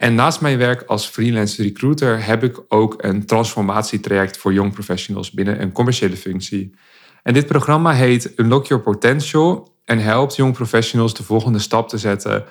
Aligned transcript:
En 0.00 0.14
naast 0.14 0.40
mijn 0.40 0.58
werk 0.58 0.82
als 0.86 1.06
freelance 1.06 1.62
recruiter 1.62 2.24
heb 2.26 2.44
ik 2.44 2.60
ook 2.68 2.94
een 2.96 3.26
transformatietraject 3.26 4.36
voor 4.36 4.52
young 4.52 4.72
professionals 4.72 5.30
binnen 5.30 5.62
een 5.62 5.72
commerciële 5.72 6.16
functie. 6.16 6.74
En 7.22 7.34
dit 7.34 7.46
programma 7.46 7.92
heet 7.92 8.32
Unlock 8.36 8.66
Your 8.66 8.82
Potential 8.82 9.74
en 9.84 9.98
helpt 9.98 10.36
young 10.36 10.52
professionals 10.52 11.14
de 11.14 11.22
volgende 11.22 11.58
stap 11.58 11.88
te 11.88 11.98
zetten 11.98 12.44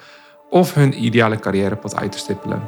of 0.49 0.73
hun 0.73 1.04
ideale 1.04 1.39
carrièrepad 1.39 1.96
uit 1.96 2.12
te 2.12 2.17
stippelen. 2.17 2.62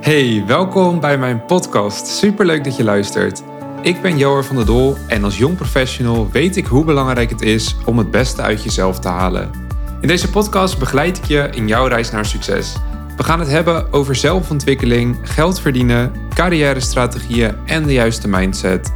Hey, 0.00 0.44
welkom 0.46 1.00
bij 1.00 1.18
mijn 1.18 1.44
podcast. 1.44 2.06
Superleuk 2.06 2.64
dat 2.64 2.76
je 2.76 2.84
luistert. 2.84 3.42
Ik 3.82 4.00
ben 4.02 4.18
Joar 4.18 4.44
van 4.44 4.56
der 4.56 4.66
Dol 4.66 4.96
en 5.08 5.24
als 5.24 5.38
jong 5.38 5.56
professional 5.56 6.30
weet 6.30 6.56
ik 6.56 6.66
hoe 6.66 6.84
belangrijk 6.84 7.30
het 7.30 7.42
is 7.42 7.76
om 7.84 7.98
het 7.98 8.10
beste 8.10 8.42
uit 8.42 8.62
jezelf 8.62 8.98
te 8.98 9.08
halen. 9.08 9.63
In 10.04 10.10
deze 10.10 10.30
podcast 10.30 10.78
begeleid 10.78 11.18
ik 11.18 11.24
je 11.24 11.48
in 11.50 11.68
jouw 11.68 11.86
reis 11.86 12.10
naar 12.10 12.26
succes. 12.26 12.76
We 13.16 13.24
gaan 13.24 13.38
het 13.38 13.48
hebben 13.48 13.92
over 13.92 14.14
zelfontwikkeling, 14.14 15.18
geld 15.22 15.60
verdienen, 15.60 16.12
carrière-strategieën 16.34 17.56
en 17.66 17.86
de 17.86 17.92
juiste 17.92 18.28
mindset. 18.28 18.92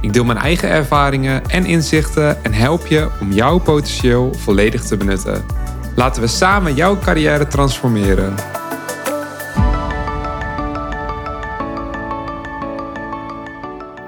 Ik 0.00 0.12
deel 0.12 0.24
mijn 0.24 0.38
eigen 0.38 0.68
ervaringen 0.68 1.46
en 1.46 1.64
inzichten 1.64 2.44
en 2.44 2.52
help 2.52 2.86
je 2.86 3.08
om 3.20 3.32
jouw 3.32 3.58
potentieel 3.58 4.34
volledig 4.34 4.84
te 4.84 4.96
benutten. 4.96 5.44
Laten 5.96 6.22
we 6.22 6.28
samen 6.28 6.74
jouw 6.74 6.98
carrière 6.98 7.46
transformeren. 7.46 8.34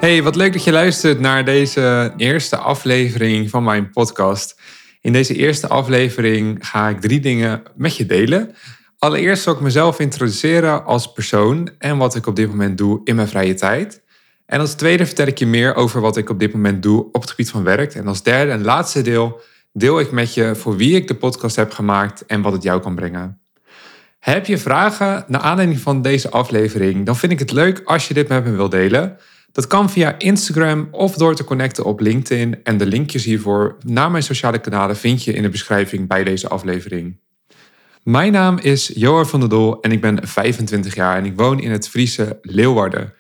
Hey, 0.03 0.23
wat 0.23 0.37
leuk 0.37 0.53
dat 0.53 0.65
je 0.65 0.73
luistert 0.73 1.21
naar 1.21 1.45
deze 1.45 2.13
eerste 2.17 2.57
aflevering 2.57 3.51
van 3.51 3.65
mijn 3.65 3.91
podcast. 3.91 4.61
In 5.03 5.13
deze 5.13 5.35
eerste 5.35 5.69
aflevering 5.69 6.69
ga 6.69 6.89
ik 6.89 7.01
drie 7.01 7.21
dingen 7.21 7.63
met 7.75 7.97
je 7.97 8.07
delen. 8.07 8.55
Allereerst 8.99 9.43
zal 9.43 9.55
ik 9.55 9.61
mezelf 9.61 9.99
introduceren 9.99 10.85
als 10.85 11.13
persoon 11.13 11.71
en 11.79 11.97
wat 11.97 12.15
ik 12.15 12.27
op 12.27 12.37
dit 12.37 12.49
moment 12.49 12.79
doe 12.79 13.01
in 13.05 13.15
mijn 13.15 13.29
vrije 13.29 13.55
tijd. 13.55 14.03
En 14.47 14.61
als 14.61 14.75
tweede 14.75 15.07
vertel 15.07 15.27
ik 15.27 15.39
je 15.39 15.47
meer 15.47 15.75
over 15.75 16.01
wat 16.01 16.17
ik 16.17 16.31
op 16.31 16.39
dit 16.39 16.53
moment 16.53 16.83
doe 16.83 17.09
op 17.13 17.21
het 17.21 17.31
gebied 17.31 17.51
van 17.51 17.65
werk. 17.65 17.95
En 17.95 18.07
als 18.07 18.23
derde 18.23 18.53
en 18.53 18.65
laatste 18.65 19.03
deel 19.03 19.41
deel 19.73 20.01
ik 20.01 20.11
met 20.11 20.35
je 20.35 20.55
voor 20.55 20.77
wie 20.77 20.95
ik 20.95 21.09
de 21.09 21.15
podcast 21.15 21.57
heb 21.57 21.73
gemaakt 21.73 22.27
en 22.27 22.43
wat 22.43 22.53
het 22.53 22.63
jou 22.63 22.81
kan 22.81 22.95
brengen. 22.95 23.41
Heb 24.19 24.47
je 24.47 24.59
vragen 24.59 25.25
naar 25.29 25.41
aanleiding 25.41 25.81
van 25.81 26.03
deze 26.03 26.31
aflevering? 26.31 27.07
Dan 27.07 27.17
vind 27.17 27.33
ik 27.33 27.39
het 27.39 27.53
leuk 27.53 27.81
als 27.85 28.09
je 28.09 28.15
dit 28.15 28.29
met 28.29 28.45
me 28.45 28.51
wilt 28.51 28.71
delen. 28.71 29.19
Dat 29.53 29.67
kan 29.67 29.91
via 29.91 30.19
Instagram 30.19 30.89
of 30.91 31.15
door 31.15 31.35
te 31.35 31.45
connecten 31.45 31.85
op 31.85 32.01
LinkedIn. 32.01 32.61
En 32.63 32.77
de 32.77 32.87
linkjes 32.87 33.25
hiervoor 33.25 33.77
naar 33.87 34.11
mijn 34.11 34.23
sociale 34.23 34.59
kanalen 34.59 34.97
vind 34.97 35.25
je 35.25 35.33
in 35.33 35.43
de 35.43 35.49
beschrijving 35.49 36.09
bij 36.09 36.25
deze 36.25 36.49
aflevering. 36.49 37.21
Mijn 38.03 38.33
naam 38.33 38.59
is 38.59 38.91
Johan 38.95 39.27
van 39.27 39.41
der 39.41 39.49
Dol 39.49 39.81
en 39.81 39.93
ik 39.93 40.01
ben 40.01 40.29
25 40.29 40.95
jaar 40.95 41.17
en 41.17 41.25
ik 41.25 41.37
woon 41.37 41.61
in 41.61 41.71
het 41.71 41.89
Friese 41.89 42.39
Leeuwarden. 42.43 43.13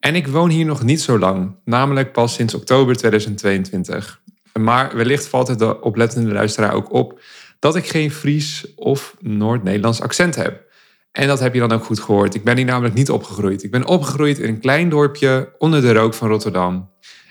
En 0.00 0.14
ik 0.14 0.26
woon 0.26 0.50
hier 0.50 0.64
nog 0.64 0.82
niet 0.82 1.00
zo 1.00 1.18
lang, 1.18 1.56
namelijk 1.64 2.12
pas 2.12 2.34
sinds 2.34 2.54
oktober 2.54 2.96
2022. 2.96 4.20
Maar 4.60 4.96
wellicht 4.96 5.28
valt 5.28 5.48
het 5.48 5.58
de 5.58 5.80
oplettende 5.80 6.32
luisteraar 6.32 6.72
ook 6.72 6.92
op 6.92 7.20
dat 7.58 7.76
ik 7.76 7.86
geen 7.86 8.10
Fries 8.10 8.74
of 8.74 9.16
Noord-Nederlands 9.20 10.00
accent 10.00 10.34
heb. 10.34 10.63
En 11.14 11.26
dat 11.26 11.40
heb 11.40 11.54
je 11.54 11.60
dan 11.60 11.72
ook 11.72 11.84
goed 11.84 12.00
gehoord. 12.00 12.34
Ik 12.34 12.44
ben 12.44 12.56
hier 12.56 12.64
namelijk 12.64 12.94
niet 12.94 13.10
opgegroeid. 13.10 13.62
Ik 13.62 13.70
ben 13.70 13.86
opgegroeid 13.86 14.38
in 14.38 14.48
een 14.48 14.60
klein 14.60 14.88
dorpje 14.88 15.54
onder 15.58 15.80
de 15.80 15.92
rook 15.92 16.14
van 16.14 16.28
Rotterdam. 16.28 16.90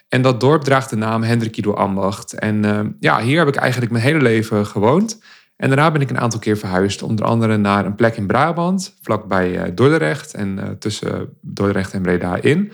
En 0.09 0.21
dat 0.21 0.39
dorp 0.39 0.63
draagt 0.63 0.89
de 0.89 0.95
naam 0.95 1.23
Hendrik 1.23 1.57
Ido 1.57 1.73
Ambacht. 1.73 2.33
En 2.33 2.65
uh, 2.65 2.79
ja, 2.99 3.21
hier 3.21 3.37
heb 3.37 3.47
ik 3.47 3.55
eigenlijk 3.55 3.91
mijn 3.91 4.03
hele 4.03 4.21
leven 4.21 4.65
gewoond. 4.65 5.23
En 5.55 5.67
daarna 5.67 5.91
ben 5.91 6.01
ik 6.01 6.09
een 6.09 6.19
aantal 6.19 6.39
keer 6.39 6.57
verhuisd. 6.57 7.01
Onder 7.01 7.25
andere 7.25 7.57
naar 7.57 7.85
een 7.85 7.95
plek 7.95 8.17
in 8.17 8.27
Brabant, 8.27 8.97
vlakbij 9.01 9.51
uh, 9.51 9.75
Dordrecht 9.75 10.33
en 10.33 10.57
uh, 10.57 10.63
tussen 10.79 11.37
Dordrecht 11.41 11.93
en 11.93 12.01
Breda 12.01 12.35
in. 12.35 12.71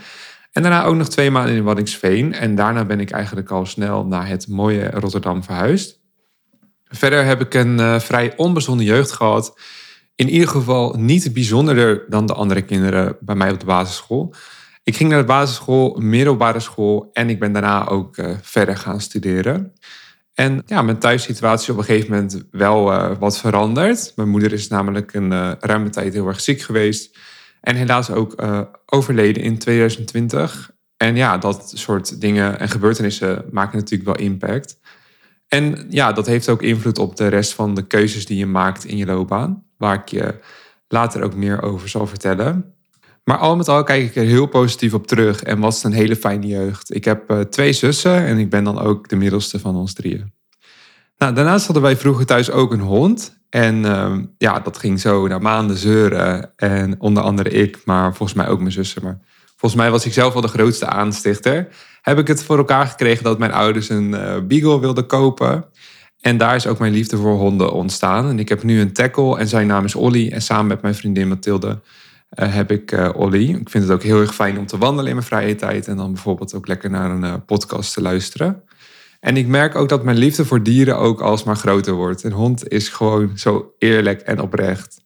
En 0.51 0.61
daarna 0.61 0.83
ook 0.83 0.95
nog 0.95 1.09
twee 1.09 1.31
maanden 1.31 1.55
in 1.55 1.63
Waddingsveen. 1.63 2.33
En 2.33 2.55
daarna 2.55 2.85
ben 2.85 2.99
ik 2.99 3.11
eigenlijk 3.11 3.51
al 3.51 3.65
snel 3.65 4.05
naar 4.05 4.27
het 4.27 4.47
mooie 4.47 4.89
Rotterdam 4.89 5.43
verhuisd. 5.43 5.99
Verder 6.83 7.25
heb 7.25 7.41
ik 7.41 7.53
een 7.53 8.01
vrij 8.01 8.33
onbezonnen 8.35 8.85
jeugd 8.85 9.11
gehad 9.11 9.53
in 10.19 10.29
ieder 10.29 10.47
geval 10.47 10.95
niet 10.97 11.33
bijzonderder 11.33 12.05
dan 12.09 12.25
de 12.25 12.33
andere 12.33 12.61
kinderen 12.61 13.17
bij 13.19 13.35
mij 13.35 13.51
op 13.51 13.59
de 13.59 13.65
basisschool. 13.65 14.33
Ik 14.83 14.95
ging 14.95 15.09
naar 15.09 15.19
de 15.19 15.25
basisschool, 15.25 15.95
middelbare 15.99 16.59
school 16.59 17.09
en 17.13 17.29
ik 17.29 17.39
ben 17.39 17.51
daarna 17.51 17.87
ook 17.87 18.17
uh, 18.17 18.35
verder 18.41 18.77
gaan 18.77 19.01
studeren. 19.01 19.73
En 20.33 20.63
ja, 20.65 20.81
mijn 20.81 20.99
thuissituatie 20.99 21.73
op 21.73 21.77
een 21.79 21.85
gegeven 21.85 22.11
moment 22.11 22.43
wel 22.51 22.93
uh, 22.93 23.11
wat 23.19 23.39
veranderd. 23.39 24.13
Mijn 24.15 24.29
moeder 24.29 24.53
is 24.53 24.67
namelijk 24.67 25.13
een 25.13 25.31
uh, 25.31 25.51
ruime 25.59 25.89
tijd 25.89 26.13
heel 26.13 26.27
erg 26.27 26.41
ziek 26.41 26.61
geweest. 26.61 27.17
En 27.61 27.75
helaas 27.75 28.11
ook 28.11 28.43
overleden 28.85 29.43
in 29.43 29.57
2020. 29.57 30.71
En 30.97 31.15
ja, 31.15 31.37
dat 31.37 31.71
soort 31.75 32.21
dingen 32.21 32.59
en 32.59 32.69
gebeurtenissen 32.69 33.45
maken 33.51 33.77
natuurlijk 33.77 34.17
wel 34.17 34.27
impact. 34.27 34.79
En 35.47 35.85
ja, 35.89 36.11
dat 36.11 36.25
heeft 36.25 36.49
ook 36.49 36.61
invloed 36.61 36.97
op 36.97 37.15
de 37.15 37.27
rest 37.27 37.53
van 37.53 37.73
de 37.73 37.87
keuzes 37.87 38.25
die 38.25 38.37
je 38.37 38.45
maakt 38.45 38.85
in 38.85 38.97
je 38.97 39.05
loopbaan 39.05 39.67
waar 39.79 39.95
ik 39.95 40.07
je 40.07 40.35
later 40.87 41.23
ook 41.23 41.35
meer 41.35 41.61
over 41.61 41.89
zal 41.89 42.07
vertellen. 42.07 42.73
Maar 43.23 43.37
al 43.37 43.55
met 43.55 43.67
al 43.67 43.83
kijk 43.83 44.03
ik 44.03 44.15
er 44.15 44.23
heel 44.23 44.45
positief 44.45 44.93
op 44.93 45.07
terug 45.07 45.43
en 45.43 45.59
was 45.59 45.75
het 45.75 45.83
een 45.83 45.99
hele 45.99 46.15
fijne 46.15 46.47
jeugd. 46.47 46.95
Ik 46.95 47.05
heb 47.05 47.31
uh, 47.31 47.39
twee 47.39 47.73
zussen 47.73 48.25
en 48.25 48.37
ik 48.37 48.49
ben 48.49 48.63
dan 48.63 48.79
ook 48.79 49.09
de 49.09 49.15
middelste 49.15 49.59
van 49.59 49.75
ons 49.75 49.93
drieën. 49.93 50.33
Nou, 51.17 51.33
daarnaast 51.33 51.65
hadden 51.65 51.83
wij 51.83 51.97
vroeger 51.97 52.25
thuis 52.25 52.51
ook 52.51 52.71
een 52.71 52.79
hond. 52.79 53.37
En 53.49 53.75
uh, 53.75 54.17
ja, 54.37 54.59
dat 54.59 54.77
ging 54.77 54.99
zo 54.99 55.27
na 55.27 55.37
maanden 55.37 55.77
zeuren. 55.77 56.51
En 56.55 56.99
onder 56.99 57.23
andere 57.23 57.49
ik, 57.49 57.79
maar 57.85 58.15
volgens 58.15 58.37
mij 58.37 58.47
ook 58.47 58.59
mijn 58.59 58.71
zussen. 58.71 59.03
Maar 59.03 59.19
volgens 59.55 59.81
mij 59.81 59.91
was 59.91 60.05
ik 60.05 60.13
zelf 60.13 60.33
wel 60.33 60.41
de 60.41 60.47
grootste 60.47 60.85
aanstichter. 60.85 61.67
Heb 62.01 62.17
ik 62.17 62.27
het 62.27 62.43
voor 62.43 62.57
elkaar 62.57 62.87
gekregen 62.87 63.23
dat 63.23 63.39
mijn 63.39 63.51
ouders 63.51 63.89
een 63.89 64.09
uh, 64.09 64.35
beagle 64.47 64.79
wilden 64.79 65.05
kopen. 65.05 65.65
En 66.21 66.37
daar 66.37 66.55
is 66.55 66.67
ook 66.67 66.79
mijn 66.79 66.93
liefde 66.93 67.17
voor 67.17 67.37
honden 67.37 67.73
ontstaan. 67.73 68.29
En 68.29 68.39
ik 68.39 68.49
heb 68.49 68.63
nu 68.63 68.79
een 68.79 68.93
tackle 68.93 69.37
en 69.37 69.47
zijn 69.47 69.67
naam 69.67 69.85
is 69.85 69.95
Olly. 69.95 70.31
En 70.31 70.41
samen 70.41 70.67
met 70.67 70.81
mijn 70.81 70.95
vriendin 70.95 71.27
Mathilde 71.27 71.79
uh, 72.39 72.53
heb 72.53 72.71
ik 72.71 72.91
uh, 72.91 73.09
Olly. 73.15 73.49
Ik 73.49 73.69
vind 73.69 73.83
het 73.83 73.93
ook 73.93 74.03
heel 74.03 74.19
erg 74.19 74.35
fijn 74.35 74.57
om 74.57 74.65
te 74.65 74.77
wandelen 74.77 75.07
in 75.07 75.15
mijn 75.15 75.27
vrije 75.27 75.55
tijd. 75.55 75.87
En 75.87 75.97
dan 75.97 76.13
bijvoorbeeld 76.13 76.53
ook 76.53 76.67
lekker 76.67 76.89
naar 76.89 77.11
een 77.11 77.23
uh, 77.23 77.33
podcast 77.45 77.93
te 77.93 78.01
luisteren. 78.01 78.63
En 79.19 79.37
ik 79.37 79.47
merk 79.47 79.75
ook 79.75 79.89
dat 79.89 80.03
mijn 80.03 80.17
liefde 80.17 80.45
voor 80.45 80.63
dieren 80.63 80.97
ook 80.97 81.21
alsmaar 81.21 81.55
groter 81.55 81.93
wordt. 81.93 82.23
Een 82.23 82.31
hond 82.31 82.67
is 82.67 82.89
gewoon 82.89 83.37
zo 83.37 83.73
eerlijk 83.77 84.21
en 84.21 84.41
oprecht. 84.41 85.01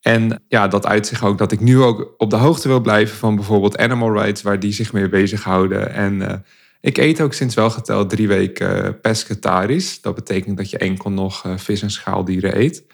En 0.00 0.42
ja, 0.48 0.68
dat 0.68 0.86
uit 0.86 1.06
zich 1.06 1.24
ook 1.24 1.38
dat 1.38 1.52
ik 1.52 1.60
nu 1.60 1.80
ook 1.80 2.14
op 2.16 2.30
de 2.30 2.36
hoogte 2.36 2.68
wil 2.68 2.80
blijven 2.80 3.16
van 3.16 3.34
bijvoorbeeld 3.34 3.78
animal 3.78 4.12
rights, 4.12 4.42
waar 4.42 4.60
die 4.60 4.72
zich 4.72 4.92
mee 4.92 5.08
bezighouden. 5.08 5.92
En 5.92 6.44
ik 6.80 6.98
eet 6.98 7.20
ook 7.20 7.32
sinds 7.32 7.54
wel 7.54 7.70
geteld 7.70 8.10
drie 8.10 8.28
weken 8.28 8.84
eh, 8.84 8.92
pescatarisch. 9.02 10.00
Dat 10.00 10.14
betekent 10.14 10.56
dat 10.56 10.70
je 10.70 10.78
enkel 10.78 11.10
nog 11.10 11.44
eh, 11.44 11.56
vis 11.56 11.82
en 11.82 11.90
schaaldieren 11.90 12.58
eet. 12.58 12.84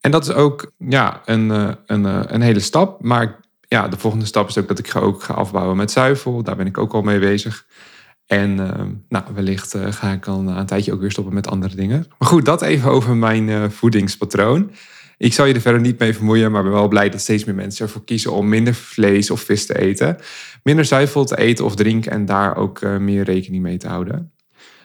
En 0.00 0.10
dat 0.10 0.22
is 0.22 0.32
ook 0.32 0.72
ja, 0.78 1.22
een, 1.24 1.50
eh, 1.50 1.68
een, 1.86 2.34
een 2.34 2.40
hele 2.40 2.60
stap. 2.60 3.02
Maar 3.02 3.40
ja, 3.60 3.88
de 3.88 3.98
volgende 3.98 4.26
stap 4.26 4.48
is 4.48 4.58
ook 4.58 4.68
dat 4.68 4.78
ik 4.78 4.88
ga 4.88 5.00
ook 5.00 5.22
ga 5.22 5.34
afbouwen 5.34 5.76
met 5.76 5.90
zuivel. 5.90 6.42
Daar 6.42 6.56
ben 6.56 6.66
ik 6.66 6.78
ook 6.78 6.92
al 6.92 7.02
mee 7.02 7.18
bezig. 7.18 7.66
En 8.26 8.54
nou, 9.08 9.24
wellicht 9.34 9.74
ga 9.90 10.12
ik 10.12 10.24
dan 10.24 10.48
een 10.48 10.66
tijdje 10.66 10.92
ook 10.92 11.00
weer 11.00 11.10
stoppen 11.10 11.34
met 11.34 11.48
andere 11.48 11.74
dingen. 11.74 12.06
Maar 12.18 12.28
goed, 12.28 12.44
dat 12.44 12.62
even 12.62 12.90
over 12.90 13.16
mijn 13.16 13.72
voedingspatroon. 13.72 14.70
Ik 15.18 15.32
zal 15.32 15.46
je 15.46 15.54
er 15.54 15.60
verder 15.60 15.80
niet 15.80 15.98
mee 15.98 16.14
vermoeien, 16.14 16.52
maar 16.52 16.62
ben 16.62 16.72
wel 16.72 16.88
blij 16.88 17.08
dat 17.08 17.20
steeds 17.20 17.44
meer 17.44 17.54
mensen 17.54 17.84
ervoor 17.84 18.04
kiezen 18.04 18.32
om 18.32 18.48
minder 18.48 18.74
vlees 18.74 19.30
of 19.30 19.40
vis 19.40 19.66
te 19.66 19.78
eten. 19.78 20.16
Minder 20.62 20.84
zuivel 20.84 21.24
te 21.24 21.38
eten 21.38 21.64
of 21.64 21.74
drinken 21.74 22.12
en 22.12 22.24
daar 22.24 22.56
ook 22.56 22.80
uh, 22.80 22.96
meer 22.96 23.24
rekening 23.24 23.62
mee 23.62 23.76
te 23.76 23.88
houden. 23.88 24.32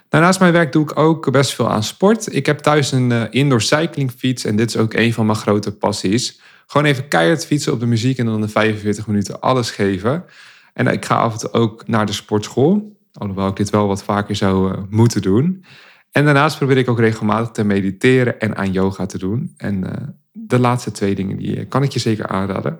Naast 0.09 0.39
mijn 0.39 0.53
werk 0.53 0.71
doe 0.71 0.83
ik 0.83 0.99
ook 0.99 1.31
best 1.31 1.53
veel 1.53 1.69
aan 1.69 1.83
sport. 1.83 2.35
Ik 2.35 2.45
heb 2.45 2.59
thuis 2.59 2.91
een 2.91 3.09
uh, 3.09 3.23
indoor 3.29 3.61
cyclingfiets 3.61 4.45
en 4.45 4.55
dit 4.55 4.69
is 4.69 4.77
ook 4.77 4.93
een 4.93 5.13
van 5.13 5.25
mijn 5.25 5.37
grote 5.37 5.71
passies. 5.71 6.41
Gewoon 6.67 6.87
even 6.87 7.07
keihard 7.07 7.45
fietsen 7.45 7.73
op 7.73 7.79
de 7.79 7.85
muziek 7.85 8.17
en 8.17 8.25
dan 8.25 8.41
de 8.41 8.47
45 8.47 9.07
minuten 9.07 9.41
alles 9.41 9.71
geven. 9.71 10.25
En 10.73 10.87
ik 10.87 11.05
ga 11.05 11.15
af 11.15 11.33
en 11.33 11.39
toe 11.39 11.51
ook 11.51 11.87
naar 11.87 12.05
de 12.05 12.13
sportschool. 12.13 12.97
Alhoewel 13.13 13.47
ik 13.47 13.55
dit 13.55 13.69
wel 13.69 13.87
wat 13.87 14.03
vaker 14.03 14.35
zou 14.35 14.71
uh, 14.71 14.83
moeten 14.89 15.21
doen. 15.21 15.65
En 16.11 16.25
daarnaast 16.25 16.57
probeer 16.57 16.77
ik 16.77 16.89
ook 16.89 16.99
regelmatig 16.99 17.51
te 17.51 17.63
mediteren 17.63 18.39
en 18.39 18.55
aan 18.55 18.71
yoga 18.71 19.05
te 19.05 19.17
doen. 19.17 19.53
En 19.57 19.83
de 20.33 20.59
laatste 20.59 20.91
twee 20.91 21.15
dingen 21.15 21.37
die 21.37 21.57
eh, 21.57 21.69
kan 21.69 21.83
ik 21.83 21.91
je 21.91 21.99
zeker 21.99 22.27
aanraden. 22.27 22.79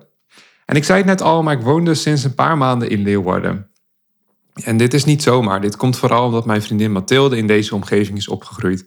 En 0.64 0.76
ik 0.76 0.84
zei 0.84 0.98
het 0.98 1.06
net 1.06 1.22
al, 1.22 1.42
maar 1.42 1.56
ik 1.56 1.64
woon 1.64 1.84
dus 1.84 2.02
sinds 2.02 2.24
een 2.24 2.34
paar 2.34 2.58
maanden 2.58 2.90
in 2.90 3.02
Leeuwarden. 3.02 3.68
En 4.54 4.76
dit 4.76 4.94
is 4.94 5.04
niet 5.04 5.22
zomaar. 5.22 5.60
Dit 5.60 5.76
komt 5.76 5.96
vooral 5.96 6.24
omdat 6.24 6.46
mijn 6.46 6.62
vriendin 6.62 6.92
Mathilde 6.92 7.36
in 7.36 7.46
deze 7.46 7.74
omgeving 7.74 8.18
is 8.18 8.28
opgegroeid. 8.28 8.84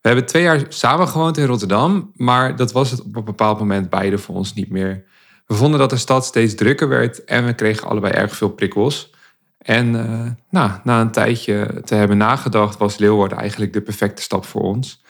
We 0.00 0.08
hebben 0.08 0.26
twee 0.26 0.42
jaar 0.42 0.64
samen 0.68 1.08
gewoond 1.08 1.36
in 1.36 1.46
Rotterdam, 1.46 2.10
maar 2.14 2.56
dat 2.56 2.72
was 2.72 2.90
het 2.90 3.02
op 3.02 3.16
een 3.16 3.24
bepaald 3.24 3.58
moment 3.58 3.90
beide 3.90 4.18
voor 4.18 4.34
ons 4.34 4.54
niet 4.54 4.70
meer. 4.70 5.04
We 5.46 5.54
vonden 5.54 5.78
dat 5.78 5.90
de 5.90 5.96
stad 5.96 6.24
steeds 6.24 6.54
drukker 6.54 6.88
werd 6.88 7.24
en 7.24 7.46
we 7.46 7.54
kregen 7.54 7.88
allebei 7.88 8.12
erg 8.12 8.36
veel 8.36 8.50
prikkels. 8.50 9.10
En 9.58 9.94
uh, 9.94 10.30
nou, 10.50 10.70
na 10.84 11.00
een 11.00 11.10
tijdje 11.10 11.80
te 11.84 11.94
hebben 11.94 12.16
nagedacht, 12.16 12.78
was 12.78 12.98
Leeuwarden 12.98 13.38
eigenlijk 13.38 13.72
de 13.72 13.80
perfecte 13.80 14.22
stap 14.22 14.44
voor 14.44 14.62
ons. 14.62 15.02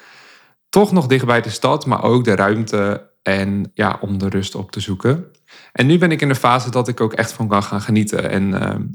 Toch 0.70 0.92
nog 0.92 1.06
dicht 1.06 1.26
bij 1.26 1.40
de 1.40 1.50
stad, 1.50 1.86
maar 1.86 2.02
ook 2.02 2.24
de 2.24 2.34
ruimte 2.34 3.10
en 3.22 3.70
ja, 3.74 3.98
om 4.00 4.18
de 4.18 4.28
rust 4.28 4.54
op 4.54 4.70
te 4.70 4.80
zoeken. 4.80 5.24
En 5.72 5.86
nu 5.86 5.98
ben 5.98 6.10
ik 6.10 6.20
in 6.20 6.28
de 6.28 6.34
fase 6.34 6.70
dat 6.70 6.88
ik 6.88 7.00
ook 7.00 7.12
echt 7.12 7.32
van 7.32 7.48
kan 7.48 7.62
gaan 7.62 7.80
genieten. 7.80 8.30
En 8.30 8.52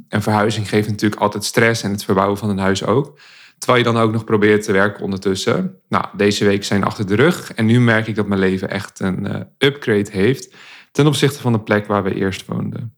een 0.09 0.21
verhuizing 0.21 0.69
geeft 0.69 0.89
natuurlijk 0.89 1.21
altijd 1.21 1.43
stress 1.43 1.83
en 1.83 1.91
het 1.91 2.03
verbouwen 2.03 2.37
van 2.37 2.49
een 2.49 2.57
huis 2.57 2.85
ook. 2.85 3.19
Terwijl 3.57 3.85
je 3.85 3.91
dan 3.91 4.01
ook 4.01 4.11
nog 4.11 4.23
probeert 4.23 4.63
te 4.63 4.71
werken 4.71 5.03
ondertussen. 5.03 5.79
Nou, 5.89 6.05
deze 6.17 6.45
week 6.45 6.63
zijn 6.63 6.83
achter 6.83 7.07
de 7.07 7.15
rug. 7.15 7.53
En 7.53 7.65
nu 7.65 7.79
merk 7.79 8.07
ik 8.07 8.15
dat 8.15 8.27
mijn 8.27 8.39
leven 8.39 8.69
echt 8.69 8.99
een 8.99 9.25
uh, 9.25 9.41
upgrade 9.57 10.11
heeft. 10.11 10.55
Ten 10.91 11.07
opzichte 11.07 11.41
van 11.41 11.51
de 11.51 11.59
plek 11.59 11.87
waar 11.87 12.03
we 12.03 12.15
eerst 12.15 12.45
woonden. 12.45 12.97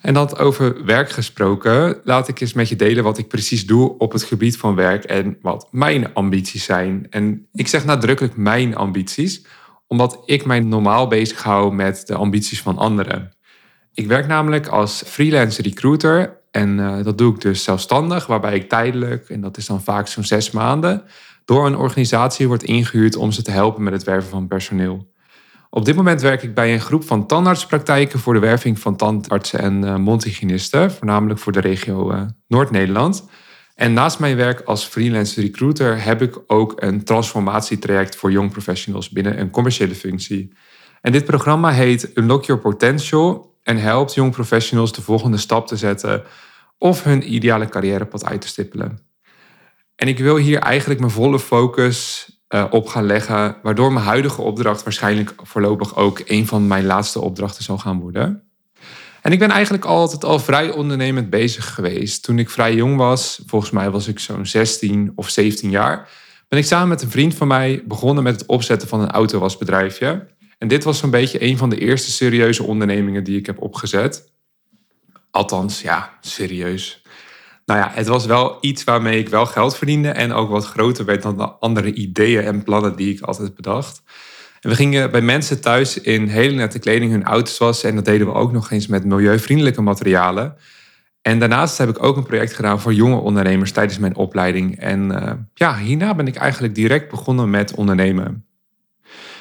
En 0.00 0.14
dat 0.14 0.38
over 0.38 0.84
werk 0.84 1.10
gesproken, 1.10 2.00
laat 2.04 2.28
ik 2.28 2.40
eens 2.40 2.52
met 2.52 2.68
je 2.68 2.76
delen 2.76 3.04
wat 3.04 3.18
ik 3.18 3.28
precies 3.28 3.66
doe 3.66 3.98
op 3.98 4.12
het 4.12 4.22
gebied 4.22 4.56
van 4.56 4.74
werk 4.74 5.04
en 5.04 5.38
wat 5.42 5.68
mijn 5.70 6.14
ambities 6.14 6.64
zijn. 6.64 7.06
En 7.10 7.46
ik 7.52 7.68
zeg 7.68 7.84
nadrukkelijk 7.84 8.36
mijn 8.36 8.76
ambities, 8.76 9.44
omdat 9.86 10.22
ik 10.24 10.44
mij 10.44 10.60
normaal 10.60 11.06
bezighoud 11.06 11.72
met 11.72 12.06
de 12.06 12.14
ambities 12.14 12.62
van 12.62 12.78
anderen. 12.78 13.32
Ik 13.94 14.06
werk 14.06 14.26
namelijk 14.26 14.66
als 14.66 15.02
freelance 15.06 15.62
recruiter 15.62 16.38
en 16.50 16.78
uh, 16.78 17.04
dat 17.04 17.18
doe 17.18 17.34
ik 17.34 17.40
dus 17.40 17.62
zelfstandig, 17.62 18.26
waarbij 18.26 18.54
ik 18.54 18.68
tijdelijk, 18.68 19.28
en 19.28 19.40
dat 19.40 19.56
is 19.56 19.66
dan 19.66 19.82
vaak 19.82 20.06
zo'n 20.06 20.24
zes 20.24 20.50
maanden, 20.50 21.02
door 21.44 21.66
een 21.66 21.76
organisatie 21.76 22.46
wordt 22.46 22.62
ingehuurd 22.62 23.16
om 23.16 23.32
ze 23.32 23.42
te 23.42 23.50
helpen 23.50 23.82
met 23.82 23.92
het 23.92 24.04
werven 24.04 24.30
van 24.30 24.46
personeel. 24.46 25.08
Op 25.72 25.84
dit 25.84 25.96
moment 25.96 26.20
werk 26.20 26.42
ik 26.42 26.54
bij 26.54 26.72
een 26.72 26.80
groep 26.80 27.04
van 27.04 27.26
tandartspraktijken 27.26 28.18
voor 28.18 28.34
de 28.34 28.40
werving 28.40 28.78
van 28.78 28.96
tandartsen 28.96 29.58
en 29.58 29.82
uh, 29.82 29.96
mondhygiënisten, 29.96 30.92
voornamelijk 30.92 31.40
voor 31.40 31.52
de 31.52 31.60
regio 31.60 32.12
uh, 32.12 32.22
Noord-Nederland. 32.46 33.28
En 33.74 33.92
naast 33.92 34.18
mijn 34.18 34.36
werk 34.36 34.60
als 34.60 34.84
freelance 34.84 35.40
recruiter 35.40 36.04
heb 36.04 36.22
ik 36.22 36.38
ook 36.46 36.82
een 36.82 37.04
transformatietraject 37.04 38.16
voor 38.16 38.30
young 38.32 38.50
professionals 38.50 39.10
binnen 39.10 39.40
een 39.40 39.50
commerciële 39.50 39.94
functie. 39.94 40.52
En 41.00 41.12
dit 41.12 41.24
programma 41.24 41.70
heet 41.70 42.10
Unlock 42.14 42.44
Your 42.44 42.62
Potential 42.62 43.58
en 43.62 43.76
helpt 43.76 44.14
young 44.14 44.32
professionals 44.32 44.92
de 44.92 45.02
volgende 45.02 45.36
stap 45.36 45.66
te 45.66 45.76
zetten 45.76 46.22
of 46.78 47.02
hun 47.02 47.34
ideale 47.34 47.68
carrièrepad 47.68 48.24
uit 48.24 48.40
te 48.40 48.48
stippelen. 48.48 48.98
En 49.96 50.08
ik 50.08 50.18
wil 50.18 50.36
hier 50.36 50.58
eigenlijk 50.58 51.00
mijn 51.00 51.12
volle 51.12 51.38
focus 51.38 52.28
uh, 52.54 52.64
op 52.70 52.86
gaan 52.86 53.06
leggen, 53.06 53.56
waardoor 53.62 53.92
mijn 53.92 54.06
huidige 54.06 54.42
opdracht 54.42 54.82
waarschijnlijk 54.82 55.34
voorlopig 55.36 55.96
ook 55.96 56.22
een 56.24 56.46
van 56.46 56.66
mijn 56.66 56.86
laatste 56.86 57.20
opdrachten 57.20 57.64
zal 57.64 57.78
gaan 57.78 58.00
worden. 58.00 58.42
En 59.22 59.32
ik 59.32 59.38
ben 59.38 59.50
eigenlijk 59.50 59.84
altijd 59.84 60.24
al 60.24 60.38
vrij 60.38 60.70
ondernemend 60.70 61.30
bezig 61.30 61.74
geweest. 61.74 62.22
Toen 62.22 62.38
ik 62.38 62.50
vrij 62.50 62.74
jong 62.74 62.96
was, 62.96 63.42
volgens 63.46 63.70
mij 63.70 63.90
was 63.90 64.08
ik 64.08 64.18
zo'n 64.18 64.46
16 64.46 65.12
of 65.14 65.28
17 65.28 65.70
jaar, 65.70 66.08
ben 66.48 66.58
ik 66.58 66.64
samen 66.64 66.88
met 66.88 67.02
een 67.02 67.10
vriend 67.10 67.34
van 67.34 67.46
mij 67.46 67.82
begonnen 67.86 68.24
met 68.24 68.40
het 68.40 68.48
opzetten 68.48 68.88
van 68.88 69.00
een 69.00 69.10
autowasbedrijfje. 69.10 70.26
En 70.58 70.68
dit 70.68 70.84
was 70.84 70.98
zo'n 70.98 71.10
beetje 71.10 71.42
een 71.42 71.56
van 71.56 71.70
de 71.70 71.78
eerste 71.78 72.10
serieuze 72.10 72.62
ondernemingen 72.62 73.24
die 73.24 73.38
ik 73.38 73.46
heb 73.46 73.62
opgezet. 73.62 74.32
Althans, 75.30 75.82
ja, 75.82 76.18
serieus. 76.20 76.99
Nou 77.70 77.82
ja, 77.82 77.90
het 77.94 78.06
was 78.06 78.26
wel 78.26 78.58
iets 78.60 78.84
waarmee 78.84 79.18
ik 79.18 79.28
wel 79.28 79.46
geld 79.46 79.76
verdiende 79.76 80.08
en 80.08 80.32
ook 80.32 80.50
wat 80.50 80.64
groter 80.64 81.04
werd 81.04 81.22
dan 81.22 81.36
de 81.36 81.48
andere 81.50 81.92
ideeën 81.92 82.42
en 82.42 82.62
plannen 82.62 82.96
die 82.96 83.14
ik 83.14 83.20
altijd 83.20 83.54
bedacht. 83.54 84.02
En 84.60 84.70
we 84.70 84.76
gingen 84.76 85.10
bij 85.10 85.20
mensen 85.20 85.60
thuis 85.60 86.00
in 86.00 86.26
hele 86.26 86.54
nette 86.54 86.78
kleding 86.78 87.10
hun 87.10 87.24
auto's 87.24 87.58
wassen 87.58 87.88
en 87.88 87.94
dat 87.94 88.04
deden 88.04 88.26
we 88.26 88.32
ook 88.32 88.52
nog 88.52 88.70
eens 88.70 88.86
met 88.86 89.04
milieuvriendelijke 89.04 89.82
materialen. 89.82 90.56
En 91.22 91.38
daarnaast 91.38 91.78
heb 91.78 91.88
ik 91.88 92.02
ook 92.02 92.16
een 92.16 92.26
project 92.26 92.54
gedaan 92.54 92.80
voor 92.80 92.94
jonge 92.94 93.16
ondernemers 93.16 93.72
tijdens 93.72 93.98
mijn 93.98 94.16
opleiding. 94.16 94.78
En 94.78 95.10
uh, 95.10 95.32
ja, 95.54 95.76
hierna 95.76 96.14
ben 96.14 96.26
ik 96.26 96.36
eigenlijk 96.36 96.74
direct 96.74 97.10
begonnen 97.10 97.50
met 97.50 97.74
ondernemen. 97.74 98.44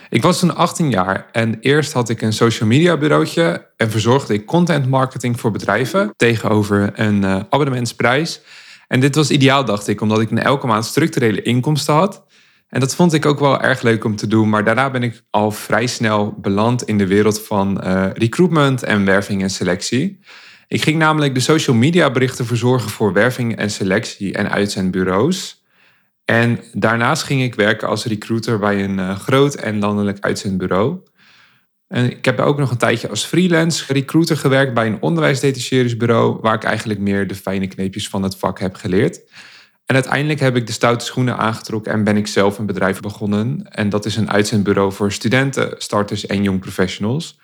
Ik 0.09 0.21
was 0.21 0.39
toen 0.39 0.55
18 0.55 0.89
jaar 0.89 1.27
en 1.31 1.57
eerst 1.59 1.93
had 1.93 2.09
ik 2.09 2.21
een 2.21 2.33
social 2.33 2.69
media 2.69 2.97
bureautje 2.97 3.67
en 3.77 3.91
verzorgde 3.91 4.33
ik 4.33 4.45
content 4.45 4.87
marketing 4.87 5.39
voor 5.39 5.51
bedrijven 5.51 6.13
tegenover 6.15 6.91
een 6.93 7.21
uh, 7.21 7.35
abonnementsprijs. 7.49 8.41
En 8.87 8.99
dit 8.99 9.15
was 9.15 9.31
ideaal, 9.31 9.65
dacht 9.65 9.87
ik, 9.87 10.01
omdat 10.01 10.21
ik 10.21 10.31
elke 10.31 10.67
maand 10.67 10.85
structurele 10.85 11.41
inkomsten 11.41 11.93
had. 11.93 12.25
En 12.69 12.79
dat 12.79 12.95
vond 12.95 13.13
ik 13.13 13.25
ook 13.25 13.39
wel 13.39 13.61
erg 13.61 13.81
leuk 13.81 14.03
om 14.03 14.15
te 14.15 14.27
doen. 14.27 14.49
Maar 14.49 14.63
daarna 14.63 14.89
ben 14.89 15.03
ik 15.03 15.23
al 15.29 15.51
vrij 15.51 15.87
snel 15.87 16.35
beland 16.41 16.83
in 16.83 16.97
de 16.97 17.07
wereld 17.07 17.41
van 17.41 17.81
uh, 17.83 18.05
recruitment 18.13 18.83
en 18.83 19.05
werving 19.05 19.41
en 19.41 19.49
selectie. 19.49 20.19
Ik 20.67 20.81
ging 20.81 20.97
namelijk 20.97 21.33
de 21.33 21.39
social 21.39 21.75
media 21.75 22.11
berichten 22.11 22.45
verzorgen 22.45 22.89
voor 22.89 23.13
werving 23.13 23.55
en 23.55 23.71
selectie 23.71 24.33
en 24.33 24.51
uitzendbureaus. 24.51 25.58
En 26.29 26.59
daarnaast 26.73 27.23
ging 27.23 27.41
ik 27.41 27.55
werken 27.55 27.87
als 27.87 28.05
recruiter 28.05 28.59
bij 28.59 28.83
een 28.83 28.97
uh, 28.97 29.15
groot 29.15 29.55
en 29.55 29.79
landelijk 29.79 30.19
uitzendbureau. 30.19 30.99
En 31.87 32.11
ik 32.11 32.25
heb 32.25 32.39
ook 32.39 32.57
nog 32.57 32.71
een 32.71 32.77
tijdje 32.77 33.09
als 33.09 33.23
freelance 33.23 33.93
recruiter 33.93 34.37
gewerkt 34.37 34.73
bij 34.73 34.87
een 34.87 35.01
onderwijsdetacheringsbureau, 35.01 36.39
waar 36.41 36.53
ik 36.53 36.63
eigenlijk 36.63 36.99
meer 36.99 37.27
de 37.27 37.35
fijne 37.35 37.67
kneepjes 37.67 38.09
van 38.09 38.23
het 38.23 38.35
vak 38.35 38.59
heb 38.59 38.75
geleerd. 38.75 39.21
En 39.85 39.95
uiteindelijk 39.95 40.39
heb 40.39 40.55
ik 40.55 40.67
de 40.67 40.71
stoute 40.71 41.05
schoenen 41.05 41.37
aangetrokken 41.37 41.91
en 41.91 42.03
ben 42.03 42.17
ik 42.17 42.27
zelf 42.27 42.57
een 42.57 42.65
bedrijf 42.65 42.99
begonnen. 42.99 43.67
En 43.69 43.89
dat 43.89 44.05
is 44.05 44.15
een 44.15 44.31
uitzendbureau 44.31 44.91
voor 44.91 45.11
studenten, 45.11 45.75
starters 45.77 46.25
en 46.25 46.43
young 46.43 46.59
professionals. 46.59 47.39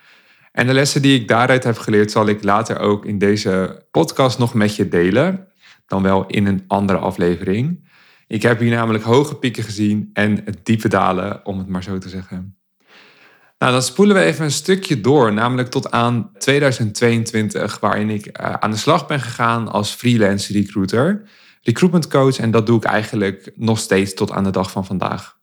En 0.51 0.67
de 0.67 0.73
lessen 0.73 1.01
die 1.01 1.19
ik 1.19 1.27
daaruit 1.27 1.63
heb 1.63 1.77
geleerd, 1.77 2.11
zal 2.11 2.27
ik 2.27 2.43
later 2.43 2.79
ook 2.79 3.05
in 3.05 3.17
deze 3.17 3.85
podcast 3.91 4.39
nog 4.39 4.53
met 4.53 4.75
je 4.75 4.87
delen. 4.87 5.47
Dan 5.87 6.03
wel 6.03 6.25
in 6.25 6.45
een 6.45 6.63
andere 6.67 6.97
aflevering. 6.97 7.83
Ik 8.27 8.41
heb 8.41 8.59
hier 8.59 8.75
namelijk 8.75 9.03
hoge 9.03 9.35
pieken 9.35 9.63
gezien 9.63 10.09
en 10.13 10.43
diepe 10.63 10.87
dalen, 10.87 11.45
om 11.45 11.57
het 11.57 11.67
maar 11.67 11.83
zo 11.83 11.97
te 11.97 12.09
zeggen. 12.09 12.57
Nou, 13.57 13.71
dan 13.71 13.81
spoelen 13.81 14.15
we 14.15 14.21
even 14.21 14.45
een 14.45 14.51
stukje 14.51 15.01
door, 15.01 15.33
namelijk 15.33 15.69
tot 15.69 15.91
aan 15.91 16.31
2022, 16.37 17.79
waarin 17.79 18.09
ik 18.09 18.25
eh, 18.25 18.53
aan 18.53 18.71
de 18.71 18.77
slag 18.77 19.07
ben 19.07 19.19
gegaan 19.19 19.67
als 19.67 19.91
freelance 19.91 20.53
recruiter, 20.53 21.29
recruitment 21.61 22.07
coach, 22.07 22.37
en 22.37 22.51
dat 22.51 22.65
doe 22.65 22.77
ik 22.77 22.83
eigenlijk 22.83 23.51
nog 23.55 23.79
steeds 23.79 24.13
tot 24.13 24.31
aan 24.31 24.43
de 24.43 24.49
dag 24.49 24.71
van 24.71 24.85
vandaag. 24.85 25.37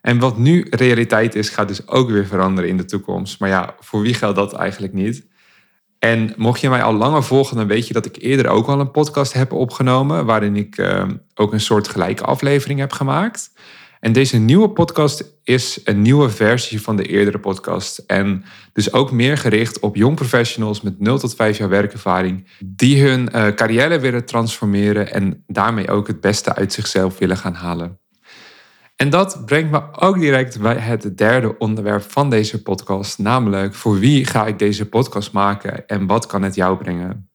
En 0.00 0.18
wat 0.18 0.38
nu 0.38 0.66
realiteit 0.70 1.34
is, 1.34 1.48
gaat 1.48 1.68
dus 1.68 1.86
ook 1.86 2.10
weer 2.10 2.26
veranderen 2.26 2.70
in 2.70 2.76
de 2.76 2.84
toekomst. 2.84 3.40
Maar 3.40 3.48
ja, 3.48 3.74
voor 3.80 4.00
wie 4.00 4.14
geldt 4.14 4.36
dat 4.36 4.52
eigenlijk 4.52 4.92
niet? 4.92 5.26
En 5.98 6.34
mocht 6.36 6.60
je 6.60 6.68
mij 6.68 6.82
al 6.82 6.94
langer 6.94 7.22
volgen, 7.22 7.56
dan 7.56 7.66
weet 7.66 7.86
je 7.86 7.92
dat 7.92 8.06
ik 8.06 8.16
eerder 8.18 8.48
ook 8.48 8.66
al 8.66 8.80
een 8.80 8.90
podcast 8.90 9.32
heb 9.32 9.52
opgenomen. 9.52 10.26
Waarin 10.26 10.56
ik 10.56 10.78
uh, 10.78 11.04
ook 11.34 11.52
een 11.52 11.60
soort 11.60 11.88
gelijke 11.88 12.24
aflevering 12.24 12.80
heb 12.80 12.92
gemaakt. 12.92 13.50
En 14.00 14.12
deze 14.12 14.38
nieuwe 14.38 14.70
podcast 14.70 15.24
is 15.44 15.80
een 15.84 16.02
nieuwe 16.02 16.30
versie 16.30 16.80
van 16.80 16.96
de 16.96 17.06
eerdere 17.06 17.38
podcast. 17.38 17.98
En 17.98 18.44
dus 18.72 18.92
ook 18.92 19.12
meer 19.12 19.38
gericht 19.38 19.78
op 19.78 19.96
jong 19.96 20.16
professionals 20.16 20.80
met 20.80 21.00
0 21.00 21.18
tot 21.18 21.34
5 21.34 21.58
jaar 21.58 21.68
werkervaring. 21.68 22.48
Die 22.64 23.02
hun 23.02 23.28
uh, 23.34 23.48
carrière 23.48 23.98
willen 23.98 24.24
transformeren 24.24 25.12
en 25.12 25.44
daarmee 25.46 25.90
ook 25.90 26.06
het 26.06 26.20
beste 26.20 26.54
uit 26.54 26.72
zichzelf 26.72 27.18
willen 27.18 27.36
gaan 27.36 27.54
halen. 27.54 27.98
En 28.98 29.10
dat 29.10 29.46
brengt 29.46 29.70
me 29.70 29.82
ook 29.92 30.18
direct 30.18 30.60
bij 30.60 30.76
het 30.76 31.18
derde 31.18 31.58
onderwerp 31.58 32.10
van 32.10 32.30
deze 32.30 32.62
podcast, 32.62 33.18
namelijk 33.18 33.74
voor 33.74 33.98
wie 33.98 34.24
ga 34.24 34.46
ik 34.46 34.58
deze 34.58 34.88
podcast 34.88 35.32
maken 35.32 35.86
en 35.86 36.06
wat 36.06 36.26
kan 36.26 36.42
het 36.42 36.54
jou 36.54 36.76
brengen? 36.76 37.30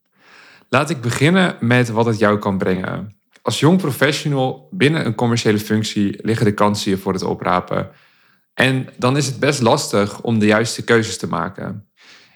Laat 0.70 0.89
ik 0.89 1.01
beginnen 1.01 1.55
met 1.60 1.89
wat 1.89 2.05
het 2.05 2.20
jou 2.20 2.38
kan 2.38 2.58
brengen. 2.58 3.17
Als 3.41 3.60
jong 3.60 3.77
professional 3.77 4.67
binnen 4.72 5.05
een 5.05 5.15
commerciële 5.15 5.60
functie 5.60 6.20
liggen 6.22 6.46
de 6.46 6.53
kansen 6.53 6.91
je 6.91 6.98
voor 6.98 7.13
het 7.13 7.24
oprapen. 7.24 7.89
En 8.53 8.88
dan 8.98 9.17
is 9.17 9.25
het 9.25 9.39
best 9.39 9.62
lastig 9.62 10.22
om 10.22 10.39
de 10.39 10.46
juiste 10.46 10.84
keuzes 10.84 11.17
te 11.17 11.27
maken. 11.27 11.88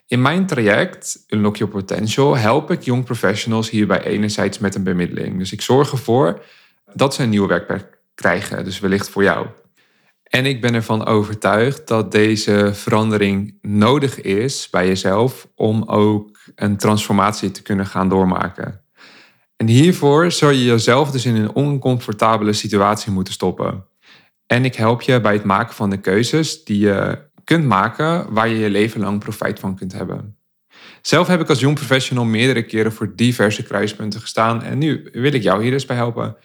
In 0.05 0.21
mijn 0.21 0.45
traject, 0.45 1.23
Unlock 1.27 1.57
Your 1.57 1.73
Potential, 1.73 2.37
help 2.37 2.71
ik 2.71 2.81
jong 2.81 3.03
professionals 3.03 3.69
hierbij 3.69 4.03
enerzijds 4.03 4.59
met 4.59 4.75
een 4.75 4.83
bemiddeling. 4.83 5.37
Dus 5.37 5.51
ik 5.51 5.61
zorg 5.61 5.91
ervoor 5.91 6.43
dat 6.93 7.13
ze 7.13 7.23
een 7.23 7.29
nieuwe 7.29 7.47
werkplek 7.47 7.96
krijgen. 8.17 8.63
Dus 8.63 8.79
wellicht 8.79 9.09
voor 9.09 9.23
jou. 9.23 9.47
En 10.23 10.45
ik 10.45 10.61
ben 10.61 10.73
ervan 10.73 11.05
overtuigd 11.05 11.87
dat 11.87 12.11
deze 12.11 12.71
verandering 12.73 13.57
nodig 13.61 14.21
is 14.21 14.69
bij 14.69 14.87
jezelf 14.87 15.47
om 15.55 15.83
ook 15.83 16.39
een 16.55 16.77
transformatie 16.77 17.51
te 17.51 17.61
kunnen 17.61 17.85
gaan 17.85 18.09
doormaken. 18.09 18.81
En 19.55 19.67
hiervoor 19.67 20.31
zou 20.31 20.53
je 20.53 20.63
jezelf 20.63 21.11
dus 21.11 21.25
in 21.25 21.35
een 21.35 21.53
oncomfortabele 21.53 22.53
situatie 22.53 23.11
moeten 23.11 23.33
stoppen. 23.33 23.85
En 24.47 24.65
ik 24.65 24.75
help 24.75 25.01
je 25.01 25.21
bij 25.21 25.33
het 25.33 25.43
maken 25.43 25.75
van 25.75 25.89
de 25.89 25.97
keuzes 25.97 26.63
die 26.63 26.79
je 26.79 27.25
kunt 27.43 27.65
maken 27.65 28.33
waar 28.33 28.47
je 28.47 28.57
je 28.57 28.69
leven 28.69 29.01
lang 29.01 29.19
profijt 29.19 29.59
van 29.59 29.75
kunt 29.75 29.93
hebben. 29.93 30.37
Zelf 31.01 31.27
heb 31.27 31.41
ik 31.41 31.49
als 31.49 31.59
jong 31.59 31.75
professional 31.75 32.25
meerdere 32.25 32.63
keren 32.63 32.91
voor 32.91 33.15
diverse 33.15 33.63
kruispunten 33.63 34.21
gestaan 34.21 34.63
en 34.63 34.77
nu 34.77 35.09
wil 35.11 35.33
ik 35.33 35.43
jou 35.43 35.61
hier 35.61 35.71
dus 35.71 35.85
bij 35.85 35.95
helpen. 35.95 36.37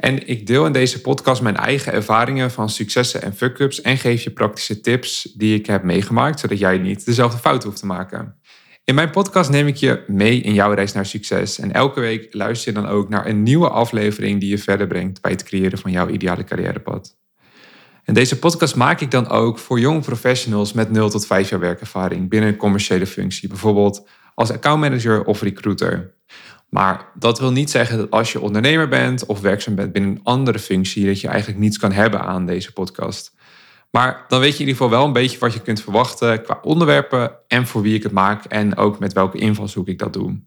En 0.00 0.26
ik 0.26 0.46
deel 0.46 0.66
in 0.66 0.72
deze 0.72 1.00
podcast 1.00 1.42
mijn 1.42 1.56
eigen 1.56 1.92
ervaringen 1.92 2.50
van 2.50 2.68
successen 2.68 3.22
en 3.22 3.36
fuck-ups 3.36 3.80
en 3.80 3.98
geef 3.98 4.22
je 4.22 4.30
praktische 4.30 4.80
tips 4.80 5.22
die 5.22 5.58
ik 5.58 5.66
heb 5.66 5.82
meegemaakt, 5.82 6.40
zodat 6.40 6.58
jij 6.58 6.78
niet 6.78 7.04
dezelfde 7.04 7.38
fout 7.38 7.64
hoeft 7.64 7.78
te 7.78 7.86
maken. 7.86 8.40
In 8.84 8.94
mijn 8.94 9.10
podcast 9.10 9.50
neem 9.50 9.66
ik 9.66 9.76
je 9.76 10.04
mee 10.06 10.40
in 10.40 10.54
jouw 10.54 10.72
reis 10.72 10.92
naar 10.92 11.06
succes. 11.06 11.58
En 11.58 11.72
elke 11.72 12.00
week 12.00 12.34
luister 12.34 12.72
je 12.72 12.80
dan 12.80 12.90
ook 12.90 13.08
naar 13.08 13.26
een 13.26 13.42
nieuwe 13.42 13.68
aflevering 13.68 14.40
die 14.40 14.50
je 14.50 14.58
verder 14.58 14.86
brengt 14.86 15.20
bij 15.20 15.30
het 15.30 15.42
creëren 15.42 15.78
van 15.78 15.90
jouw 15.90 16.08
ideale 16.08 16.44
carrièrepad. 16.44 17.16
En 18.04 18.14
deze 18.14 18.38
podcast 18.38 18.76
maak 18.76 19.00
ik 19.00 19.10
dan 19.10 19.28
ook 19.28 19.58
voor 19.58 19.80
jonge 19.80 20.00
professionals 20.00 20.72
met 20.72 20.90
0 20.90 21.10
tot 21.10 21.26
5 21.26 21.48
jaar 21.48 21.60
werkervaring 21.60 22.28
binnen 22.28 22.48
een 22.48 22.56
commerciële 22.56 23.06
functie, 23.06 23.48
bijvoorbeeld 23.48 24.08
als 24.34 24.50
accountmanager 24.50 25.24
of 25.24 25.42
recruiter. 25.42 26.14
Maar 26.70 27.06
dat 27.14 27.38
wil 27.38 27.52
niet 27.52 27.70
zeggen 27.70 27.98
dat 27.98 28.10
als 28.10 28.32
je 28.32 28.40
ondernemer 28.40 28.88
bent 28.88 29.26
of 29.26 29.40
werkzaam 29.40 29.74
bent 29.74 29.92
binnen 29.92 30.10
een 30.10 30.20
andere 30.22 30.58
functie, 30.58 31.06
dat 31.06 31.20
je 31.20 31.28
eigenlijk 31.28 31.60
niets 31.60 31.78
kan 31.78 31.92
hebben 31.92 32.20
aan 32.20 32.46
deze 32.46 32.72
podcast. 32.72 33.34
Maar 33.90 34.24
dan 34.28 34.40
weet 34.40 34.56
je 34.56 34.62
in 34.62 34.68
ieder 34.68 34.82
geval 34.82 34.98
wel 34.98 35.06
een 35.06 35.12
beetje 35.12 35.38
wat 35.38 35.52
je 35.52 35.60
kunt 35.60 35.82
verwachten 35.82 36.42
qua 36.42 36.58
onderwerpen 36.62 37.32
en 37.48 37.66
voor 37.66 37.82
wie 37.82 37.94
ik 37.94 38.02
het 38.02 38.12
maak 38.12 38.44
en 38.44 38.76
ook 38.76 38.98
met 38.98 39.12
welke 39.12 39.38
invalshoek 39.38 39.88
ik 39.88 39.98
dat 39.98 40.12
doe. 40.12 40.40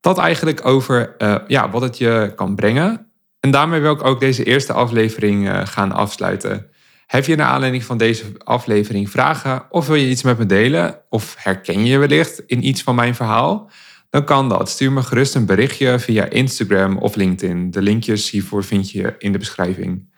Dat 0.00 0.18
eigenlijk 0.18 0.66
over 0.66 1.14
uh, 1.18 1.36
ja, 1.46 1.70
wat 1.70 1.82
het 1.82 1.98
je 1.98 2.32
kan 2.36 2.54
brengen. 2.54 3.10
En 3.40 3.50
daarmee 3.50 3.80
wil 3.80 3.92
ik 3.92 4.04
ook 4.04 4.20
deze 4.20 4.44
eerste 4.44 4.72
aflevering 4.72 5.48
uh, 5.48 5.66
gaan 5.66 5.92
afsluiten. 5.92 6.70
Heb 7.06 7.24
je 7.24 7.36
naar 7.36 7.46
aanleiding 7.46 7.84
van 7.84 7.98
deze 7.98 8.24
aflevering 8.38 9.10
vragen 9.10 9.66
of 9.70 9.86
wil 9.86 9.96
je 9.96 10.08
iets 10.08 10.22
met 10.22 10.38
me 10.38 10.46
delen? 10.46 11.00
Of 11.08 11.34
herken 11.38 11.84
je 11.84 11.98
wellicht 11.98 12.42
in 12.46 12.66
iets 12.66 12.82
van 12.82 12.94
mijn 12.94 13.14
verhaal? 13.14 13.70
Dan 14.12 14.24
kan 14.24 14.48
dat. 14.48 14.68
Stuur 14.68 14.92
me 14.92 15.02
gerust 15.02 15.34
een 15.34 15.46
berichtje 15.46 15.98
via 15.98 16.24
Instagram 16.28 16.96
of 16.96 17.14
LinkedIn. 17.14 17.70
De 17.70 17.82
linkjes 17.82 18.30
hiervoor 18.30 18.64
vind 18.64 18.90
je 18.90 19.14
in 19.18 19.32
de 19.32 19.38
beschrijving. 19.38 20.10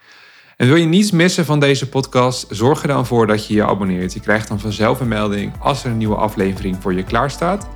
En 0.56 0.66
wil 0.66 0.76
je 0.76 0.86
niets 0.86 1.10
missen 1.10 1.44
van 1.44 1.60
deze 1.60 1.88
podcast? 1.88 2.46
Zorg 2.50 2.82
er 2.82 2.88
dan 2.88 3.06
voor 3.06 3.26
dat 3.26 3.46
je 3.46 3.54
je 3.54 3.64
abonneert. 3.64 4.12
Je 4.12 4.20
krijgt 4.20 4.48
dan 4.48 4.60
vanzelf 4.60 5.00
een 5.00 5.08
melding 5.08 5.52
als 5.60 5.84
er 5.84 5.90
een 5.90 5.96
nieuwe 5.96 6.14
aflevering 6.14 6.76
voor 6.80 6.94
je 6.94 7.02
klaar 7.02 7.30
staat. 7.30 7.68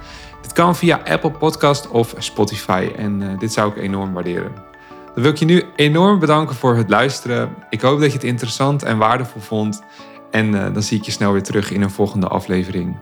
Dit 0.42 0.52
kan 0.52 0.76
via 0.76 1.00
Apple 1.04 1.30
Podcast 1.30 1.88
of 1.88 2.14
Spotify 2.18 2.88
en 2.96 3.20
uh, 3.20 3.38
dit 3.38 3.52
zou 3.52 3.70
ik 3.70 3.76
enorm 3.76 4.12
waarderen. 4.12 4.52
Dan 5.14 5.22
wil 5.22 5.32
ik 5.32 5.38
je 5.38 5.44
nu 5.44 5.62
enorm 5.76 6.18
bedanken 6.18 6.56
voor 6.56 6.76
het 6.76 6.90
luisteren. 6.90 7.54
Ik 7.70 7.80
hoop 7.80 8.00
dat 8.00 8.08
je 8.08 8.16
het 8.16 8.26
interessant 8.26 8.82
en 8.82 8.98
waardevol 8.98 9.40
vond. 9.40 9.82
En 10.30 10.46
uh, 10.46 10.72
dan 10.72 10.82
zie 10.82 10.98
ik 10.98 11.04
je 11.04 11.10
snel 11.10 11.32
weer 11.32 11.42
terug 11.42 11.70
in 11.70 11.82
een 11.82 11.90
volgende 11.90 12.28
aflevering. 12.28 12.96